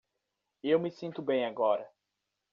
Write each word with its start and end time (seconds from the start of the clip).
Eu 0.63 0.79
me 0.79 0.89
sinto 0.89 1.21
bem 1.21 1.45
agora. 1.45 1.87